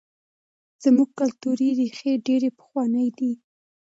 زموږ 0.83 1.09
کلتوري 1.19 1.69
ریښې 1.79 2.11
ډېرې 2.27 2.49
پخوانۍ 2.57 3.07
دي. 3.17 3.31